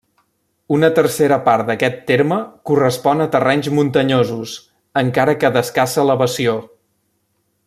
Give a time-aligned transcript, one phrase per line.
[0.77, 2.39] Una tercera part d'aquest terme
[2.71, 4.57] correspon a terrenys muntanyosos,
[5.05, 6.61] encara que d'escassa elevació.